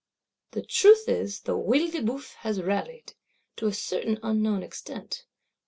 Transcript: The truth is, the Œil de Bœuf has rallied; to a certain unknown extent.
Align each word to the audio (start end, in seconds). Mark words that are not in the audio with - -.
The 0.53 0.63
truth 0.63 1.07
is, 1.07 1.41
the 1.41 1.55
Œil 1.55 1.91
de 1.91 1.99
Bœuf 2.01 2.33
has 2.37 2.59
rallied; 2.59 3.13
to 3.57 3.67
a 3.67 3.71
certain 3.71 4.17
unknown 4.23 4.63
extent. 4.63 5.25